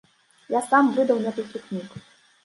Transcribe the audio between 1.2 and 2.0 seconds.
некалькі кніг.